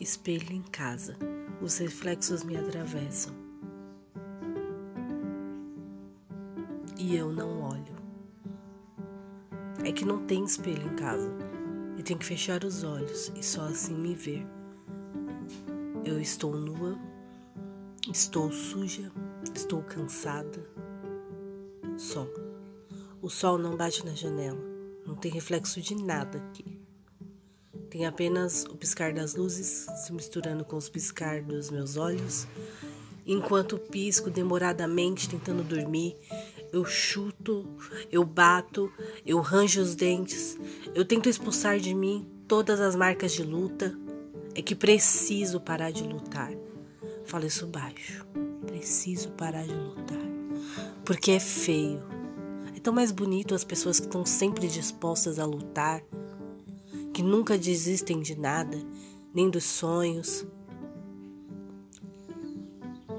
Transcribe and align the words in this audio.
espelho 0.00 0.52
em 0.52 0.62
casa. 0.62 1.16
Os 1.60 1.78
reflexos 1.78 2.44
me 2.44 2.56
atravessam. 2.56 3.34
E 6.96 7.16
eu 7.16 7.32
não 7.32 7.62
olho. 7.62 7.96
É 9.84 9.90
que 9.90 10.04
não 10.04 10.24
tem 10.24 10.44
espelho 10.44 10.86
em 10.86 10.94
casa. 10.94 11.30
Eu 11.96 12.04
tenho 12.04 12.18
que 12.18 12.26
fechar 12.26 12.62
os 12.62 12.84
olhos 12.84 13.32
e 13.34 13.42
só 13.42 13.62
assim 13.62 13.94
me 13.94 14.14
ver. 14.14 14.46
Eu 16.04 16.20
estou 16.20 16.56
nua, 16.56 16.96
estou 18.10 18.52
suja, 18.52 19.10
estou 19.54 19.82
cansada. 19.82 20.64
Sol. 21.96 22.28
O 23.20 23.28
sol 23.28 23.58
não 23.58 23.76
bate 23.76 24.06
na 24.06 24.12
janela. 24.14 24.62
Não 25.04 25.16
tem 25.16 25.32
reflexo 25.32 25.80
de 25.80 25.96
nada 25.96 26.38
aqui. 26.38 26.87
Tem 27.98 28.06
apenas 28.06 28.64
o 28.70 28.76
piscar 28.76 29.12
das 29.12 29.34
luzes 29.34 29.88
se 29.96 30.12
misturando 30.12 30.64
com 30.64 30.76
os 30.76 30.88
piscar 30.88 31.42
dos 31.42 31.68
meus 31.68 31.96
olhos. 31.96 32.46
Enquanto 33.26 33.76
pisco 33.76 34.30
demoradamente 34.30 35.28
tentando 35.28 35.64
dormir, 35.64 36.14
eu 36.72 36.84
chuto, 36.84 37.66
eu 38.08 38.24
bato, 38.24 38.88
eu 39.26 39.40
ranjo 39.40 39.80
os 39.80 39.96
dentes, 39.96 40.56
eu 40.94 41.04
tento 41.04 41.28
expulsar 41.28 41.80
de 41.80 41.92
mim 41.92 42.24
todas 42.46 42.78
as 42.80 42.94
marcas 42.94 43.32
de 43.32 43.42
luta. 43.42 43.98
É 44.54 44.62
que 44.62 44.76
preciso 44.76 45.58
parar 45.58 45.90
de 45.90 46.04
lutar. 46.04 46.52
Falo 47.24 47.46
isso 47.46 47.66
baixo. 47.66 48.24
Preciso 48.64 49.30
parar 49.30 49.66
de 49.66 49.74
lutar. 49.74 50.22
Porque 51.04 51.32
é 51.32 51.40
feio. 51.40 52.00
É 52.76 52.78
tão 52.78 52.94
mais 52.94 53.10
bonito 53.10 53.56
as 53.56 53.64
pessoas 53.64 53.98
que 53.98 54.06
estão 54.06 54.24
sempre 54.24 54.68
dispostas 54.68 55.40
a 55.40 55.44
lutar 55.44 56.00
que 57.18 57.22
nunca 57.24 57.58
desistem 57.58 58.20
de 58.20 58.38
nada, 58.38 58.80
nem 59.34 59.50
dos 59.50 59.64
sonhos. 59.64 60.46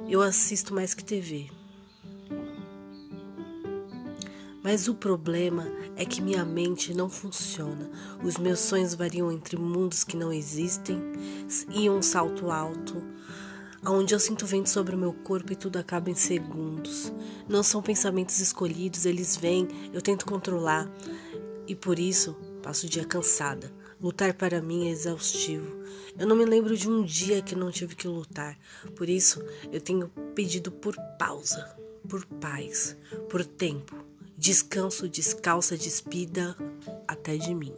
Eu 0.07 0.21
assisto 0.21 0.73
mais 0.73 0.93
que 0.93 1.03
TV. 1.03 1.49
Mas 4.63 4.87
o 4.87 4.95
problema 4.95 5.67
é 5.97 6.05
que 6.05 6.21
minha 6.21 6.45
mente 6.45 6.93
não 6.93 7.09
funciona. 7.09 7.91
Os 8.23 8.37
meus 8.37 8.61
sonhos 8.61 8.95
variam 8.95 9.29
entre 9.33 9.57
mundos 9.57 10.05
que 10.05 10.15
não 10.15 10.31
existem 10.31 10.97
e 11.69 11.89
um 11.89 12.01
salto 12.01 12.49
alto, 12.49 13.03
onde 13.85 14.15
eu 14.15 14.19
sinto 14.21 14.45
vento 14.45 14.69
sobre 14.69 14.95
o 14.95 14.97
meu 14.97 15.11
corpo 15.11 15.51
e 15.51 15.57
tudo 15.57 15.77
acaba 15.77 16.09
em 16.09 16.15
segundos. 16.15 17.11
Não 17.49 17.63
são 17.63 17.81
pensamentos 17.81 18.39
escolhidos, 18.39 19.05
eles 19.05 19.35
vêm, 19.35 19.67
eu 19.91 20.01
tento 20.01 20.25
controlar 20.25 20.89
e 21.67 21.75
por 21.75 21.99
isso 21.99 22.33
passo 22.63 22.85
o 22.85 22.89
dia 22.89 23.03
cansada, 23.03 23.77
Lutar 24.01 24.33
para 24.33 24.61
mim 24.61 24.87
é 24.87 24.91
exaustivo. 24.91 25.83
Eu 26.17 26.25
não 26.25 26.35
me 26.35 26.45
lembro 26.45 26.77
de 26.77 26.89
um 26.89 27.03
dia 27.03 27.41
que 27.41 27.55
não 27.55 27.69
tive 27.69 27.95
que 27.95 28.07
lutar. 28.07 28.57
Por 28.95 29.09
isso, 29.09 29.43
eu 29.71 29.81
tenho 29.81 30.07
pedido 30.33 30.71
por 30.71 30.95
pausa, 31.17 31.77
por 32.07 32.25
paz, 32.25 32.95
por 33.29 33.43
tempo. 33.43 33.95
Descanso, 34.37 35.09
descalça, 35.09 35.77
despida 35.77 36.55
até 37.07 37.35
de 37.35 37.53
mim. 37.53 37.73